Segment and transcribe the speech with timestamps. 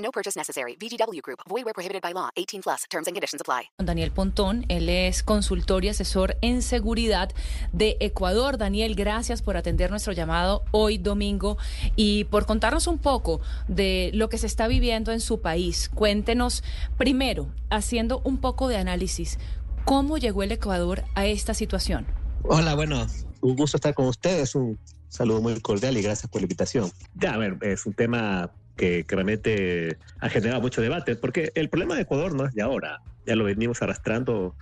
[0.00, 0.76] No purchase necessary.
[0.76, 1.40] VGW Group.
[1.48, 2.30] Void where prohibited by law.
[2.36, 2.84] 18 plus.
[2.90, 3.70] Terms and conditions apply.
[3.78, 7.30] Daniel Pontón, él es consultor y asesor en seguridad
[7.72, 8.58] de Ecuador.
[8.58, 11.58] Daniel, gracias por atender nuestro llamado hoy domingo
[11.96, 15.90] y por contarnos un poco de lo que se está viviendo en su país.
[15.94, 16.64] Cuéntenos,
[16.96, 19.38] primero, haciendo un poco de análisis,
[19.84, 22.06] ¿cómo llegó el Ecuador a esta situación?
[22.44, 23.06] Hola, bueno,
[23.40, 24.54] un gusto estar con ustedes.
[24.54, 26.90] Un saludo muy cordial y gracias por la invitación.
[27.14, 31.94] Ya, a ver, es un tema que, realmente ha generado mucho debate, porque el problema
[31.94, 34.56] de Ecuador no es de ahora, ya lo venimos arrastrando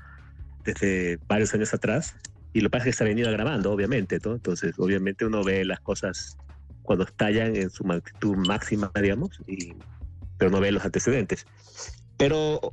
[0.64, 2.16] desde varios años atrás,
[2.52, 4.34] y lo que pasa es que se ha venido agravando, obviamente, ¿no?
[4.34, 6.36] Entonces, obviamente uno ve las cosas
[6.82, 9.74] cuando estallan en su magnitud máxima, digamos, y,
[10.36, 11.46] pero no ve los antecedentes.
[12.16, 12.72] Pero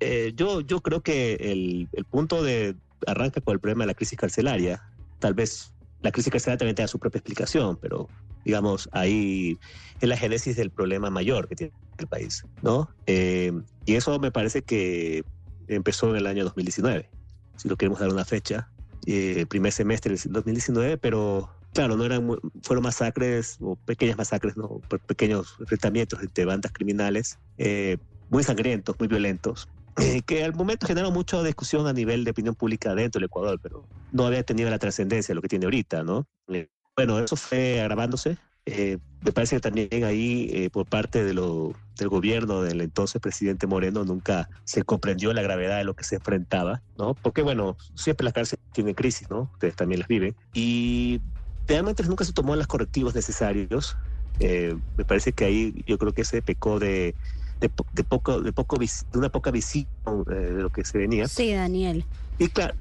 [0.00, 3.94] eh, yo, yo creo que el, el punto de arranca con el problema de la
[3.94, 4.82] crisis carcelaria,
[5.20, 8.08] tal vez la crisis carcelaria también tenga su propia explicación, pero
[8.46, 9.58] digamos, ahí
[10.00, 12.88] es la génesis del problema mayor que tiene el país, ¿no?
[13.06, 13.52] Eh,
[13.84, 15.24] y eso me parece que
[15.66, 17.10] empezó en el año 2019,
[17.56, 18.70] si lo queremos dar una fecha,
[19.04, 24.80] eh, primer semestre del 2019, pero claro, no eran, fueron masacres o pequeñas masacres, ¿no?
[25.06, 27.98] pequeños enfrentamientos entre bandas criminales, eh,
[28.30, 32.54] muy sangrientos, muy violentos, eh, que al momento generó mucha discusión a nivel de opinión
[32.54, 36.26] pública dentro del Ecuador, pero no había tenido la trascendencia lo que tiene ahorita, ¿no?
[36.48, 38.38] Eh, bueno, eso fue agravándose.
[38.64, 43.20] Eh, me parece que también ahí, eh, por parte de lo, del gobierno del entonces
[43.20, 47.14] presidente Moreno, nunca se comprendió la gravedad de lo que se enfrentaba, ¿no?
[47.14, 49.50] Porque, bueno, siempre las cárceles tienen crisis, ¿no?
[49.52, 50.34] Ustedes también las viven.
[50.52, 51.20] Y
[51.68, 53.96] realmente nunca se tomó los correctivos necesarios.
[54.40, 57.14] me parece que ahí yo creo que se pecó de,
[57.60, 59.86] de, de, poco, de, poco, de una poca visión
[60.30, 61.28] eh, de lo que se venía.
[61.28, 62.04] Sí, Daniel.
[62.38, 62.74] Y claro.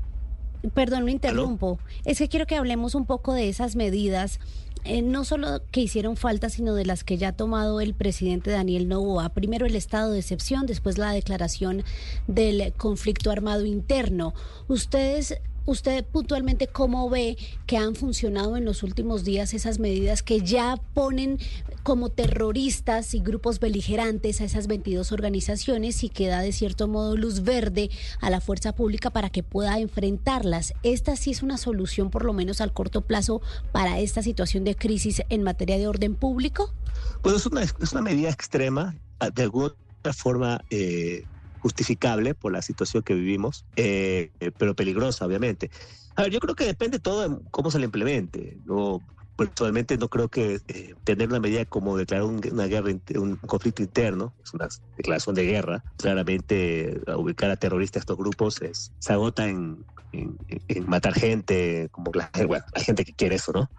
[0.73, 1.79] Perdón, lo interrumpo.
[1.79, 1.89] ¿Aló?
[2.05, 4.39] Es que quiero que hablemos un poco de esas medidas,
[4.83, 8.51] eh, no solo que hicieron falta, sino de las que ya ha tomado el presidente
[8.51, 9.29] Daniel Novoa.
[9.29, 11.83] Primero el estado de excepción, después la declaración
[12.27, 14.33] del conflicto armado interno.
[14.67, 20.41] Ustedes usted puntualmente cómo ve que han funcionado en los últimos días esas medidas que
[20.41, 21.39] ya ponen
[21.83, 27.15] como terroristas y grupos beligerantes a esas 22 organizaciones y que da de cierto modo
[27.15, 27.89] luz verde
[28.21, 30.73] a la fuerza pública para que pueda enfrentarlas.
[30.83, 34.75] ¿Esta sí es una solución por lo menos al corto plazo para esta situación de
[34.75, 36.73] crisis en materia de orden público?
[37.21, 38.95] Pues es una, es una medida extrema,
[39.33, 39.73] de alguna
[40.13, 41.23] forma eh,
[41.65, 45.71] justificable por la situación que vivimos, eh, pero peligrosa, obviamente.
[46.15, 48.59] A ver, yo creo que depende todo de cómo se le implemente.
[48.65, 49.01] No,
[49.35, 53.81] personalmente no creo que eh, tener una medida como declarar un, una guerra, un conflicto
[53.81, 59.13] interno, es una declaración de guerra, claramente ubicar a terroristas a estos grupos es, se
[59.13, 60.37] agota en, en,
[60.67, 63.71] en, matar gente, como la, bueno, hay gente que quiere eso, ¿no?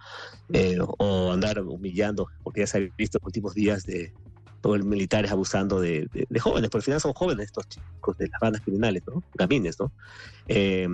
[0.52, 4.12] Eh, o andar humillando, porque ya se ha visto en los últimos días de,
[4.84, 8.40] militares abusando de, de, de, jóvenes, porque al final son jóvenes estos chicos de las
[8.40, 9.22] bandas criminales, ¿no?
[9.34, 9.92] Gamines, ¿no?
[10.48, 10.88] Eh,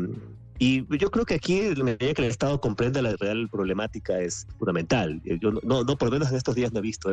[0.59, 4.47] y yo creo que aquí, la medida que el Estado comprenda la real problemática es
[4.59, 5.21] fundamental.
[5.25, 7.13] Yo no, no, por lo menos en estos días no he visto.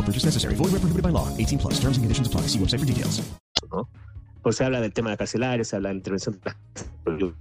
[0.00, 0.54] No purchase necessary.
[0.54, 1.28] Void where prohibited by law.
[1.36, 1.74] 18 plus.
[1.74, 2.48] Terms and conditions apply.
[2.48, 3.20] See website for details.
[3.70, 3.86] ¿no?
[4.42, 6.40] Pues se habla del tema de carcelario, se habla de la intervención.
[7.04, 7.34] El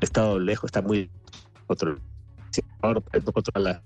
[0.00, 1.10] Estado lejos está muy
[1.66, 2.00] controlado.
[2.82, 3.82] No controla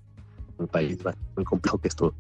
[0.59, 0.99] un país
[1.37, 2.15] muy complejo que esto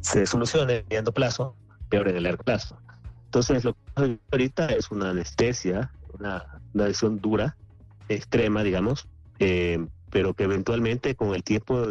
[0.00, 1.54] se solucione a mediano plazo,
[1.90, 2.78] peor en el largo plazo.
[3.26, 7.56] Entonces, lo que ahorita es una anestesia, una, una decisión dura,
[8.08, 9.06] extrema, digamos,
[9.38, 11.88] eh, pero que eventualmente con el tiempo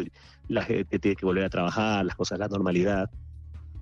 [0.47, 3.11] la gente tiene que volver a trabajar, las cosas, la normalidad.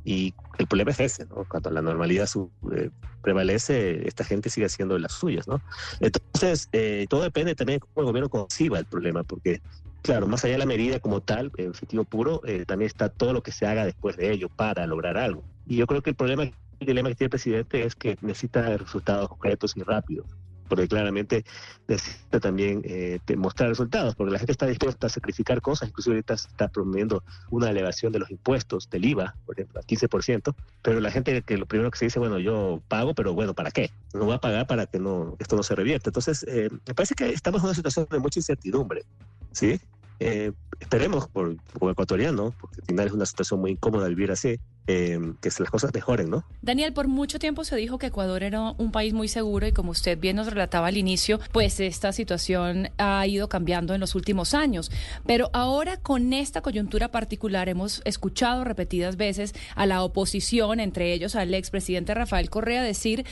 [0.03, 1.45] Y el problema es ese, ¿no?
[1.47, 2.89] Cuando la normalidad su, eh,
[3.21, 5.61] prevalece, esta gente sigue haciendo las suyas, ¿no?
[5.99, 9.61] Entonces, eh, todo depende también de cómo el gobierno conciba el problema, porque,
[10.01, 13.33] claro, más allá de la medida como tal, el objetivo puro, eh, también está todo
[13.33, 15.43] lo que se haga después de ello para lograr algo.
[15.67, 16.49] Y yo creo que el problema
[16.79, 20.25] dilema que tiene el presidente es que necesita resultados concretos y rápidos
[20.71, 21.43] porque claramente
[21.89, 26.35] necesita también eh, mostrar resultados, porque la gente está dispuesta a sacrificar cosas, inclusive ahorita
[26.35, 31.11] está promoviendo una elevación de los impuestos, del IVA, por ejemplo, al 15%, pero la
[31.11, 33.91] gente que lo primero que se dice, bueno, yo pago, pero bueno, ¿para qué?
[34.13, 36.09] No voy a pagar para que no esto no se revierta.
[36.09, 39.03] Entonces, eh, me parece que estamos en una situación de mucha incertidumbre,
[39.51, 39.77] ¿sí?
[40.21, 41.57] Eh, esperemos por,
[41.91, 45.93] ecuatoriano, porque al final es una situación muy incómoda vivir así, eh, que las cosas
[45.93, 46.43] mejoren, ¿no?
[46.61, 49.91] Daniel, por mucho tiempo se dijo que Ecuador era un país muy seguro y como
[49.91, 54.53] usted bien nos relataba al inicio, pues esta situación ha ido cambiando en los últimos
[54.53, 54.91] años.
[55.25, 61.35] Pero ahora con esta coyuntura particular hemos escuchado repetidas veces a la oposición, entre ellos
[61.35, 63.25] al expresidente Rafael Correa, decir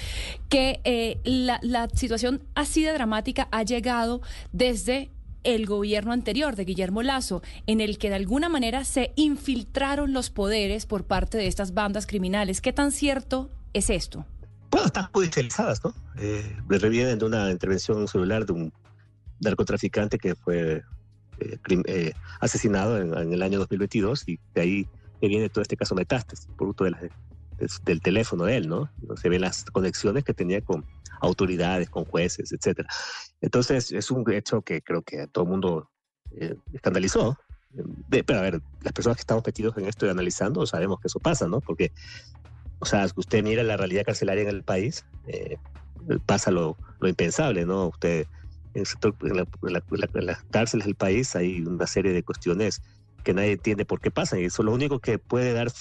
[0.50, 4.22] que eh, la, la situación así de dramática ha llegado
[4.52, 5.10] desde
[5.44, 10.30] el gobierno anterior de Guillermo Lazo, en el que de alguna manera se infiltraron los
[10.30, 12.62] poderes por parte de estas bandas criminales.
[12.62, 14.26] ¿Qué tan cierto es esto?
[14.72, 15.94] Bueno, están judicializadas, ¿no?
[16.18, 18.74] Eh, revienen de una intervención celular de un
[19.40, 20.84] narcotraficante que fue
[21.40, 24.88] eh, eh, asesinado en, el año 2022 y de ahí
[25.22, 27.12] viene todo este caso metástasis, producto de
[27.84, 28.90] del teléfono de él, ¿no?
[29.22, 30.86] Se ven las conexiones que tenía con
[31.20, 32.90] autoridades, con jueces, etcétera.
[33.42, 35.90] Entonces, es un hecho que creo que todo el mundo
[36.32, 37.38] eh, escandalizó.
[38.10, 41.20] pero a ver, las personas que estamos metidos en esto y analizando sabemos que eso
[41.20, 41.62] pasa, ¿no?
[41.62, 41.92] Porque,
[42.80, 45.58] o sea, usted mira la realidad carcelaria en el país, eh,
[46.26, 47.88] pasa lo, impensable, ¿no?
[47.88, 48.28] Usted,
[48.74, 48.84] en,
[49.22, 52.82] en, las cárceles del país hay una serie de cuestiones
[53.24, 55.72] que nadie entiende por qué pasan y eso lo único que puede dar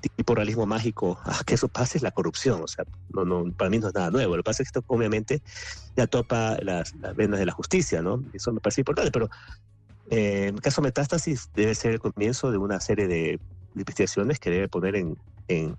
[0.00, 2.62] tipo realismo mágico a que eso pase es la corrupción.
[2.62, 4.36] O sea, no, no, para mí no es nada nuevo.
[4.36, 5.42] Lo que pasa es que esto obviamente
[5.96, 8.24] ya topa las, venas de la justicia, ¿no?
[8.32, 9.28] Eso me parece importante, pero
[10.10, 13.40] eh, el caso Metástasis debe ser el comienzo de una serie de,
[13.74, 15.16] investigaciones que debe poner en,
[15.46, 15.76] en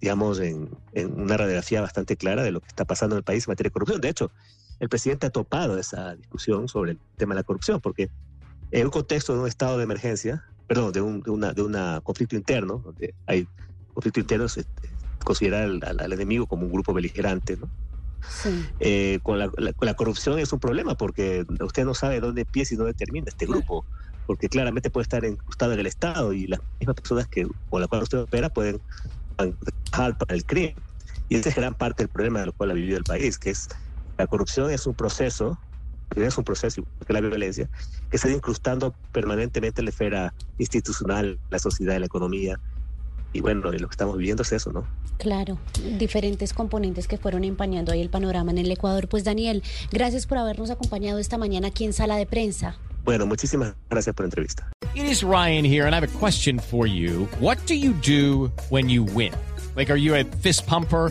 [0.00, 3.46] digamos, en, en, una radiografía bastante clara de lo que está pasando en el país
[3.46, 4.00] en materia de corrupción.
[4.00, 4.30] De hecho,
[4.80, 8.10] el presidente ha topado esa discusión sobre el tema de la corrupción, porque
[8.72, 12.00] en un contexto de un estado de emergencia, perdón, de un de una, de una
[12.02, 13.46] conflicto interno, donde hay
[13.92, 14.64] conflicto interno, se,
[15.22, 17.68] considera al, enemigo como un grupo beligerante, ¿no?
[18.26, 18.66] Sí.
[18.80, 22.78] Eh, con, la, la, corrupción es un problema porque usted no sabe dónde empieza y
[22.78, 23.84] dónde termina este grupo,
[24.26, 27.90] porque claramente puede estar incrustado en el Estado y las mismas personas que, con las
[27.90, 28.80] cuales usted opera pueden
[29.36, 30.74] trabajar para el crimen.
[31.28, 33.50] Y esa es gran parte del problema de lo cual ha vivido el país, que
[33.50, 33.68] es
[34.16, 35.58] la corrupción es un proceso
[36.16, 37.68] es un proceso que la violencia,
[38.10, 42.58] que se está incrustando permanentemente en la esfera institucional, la sociedad, la economía.
[43.32, 44.86] Y bueno, lo que estamos viviendo es eso, ¿no?
[45.18, 45.58] Claro,
[45.98, 49.08] diferentes componentes que fueron empañando ahí el panorama en el Ecuador.
[49.08, 52.76] Pues Daniel, gracias por habernos acompañado esta mañana aquí en Sala de Prensa.
[53.04, 54.70] Bueno, muchísimas gracias por la entrevista.
[54.94, 57.26] It is Ryan here and I have a question for you.
[57.40, 59.32] What do you do when you win?
[59.74, 61.10] Like, are you a fist pumper?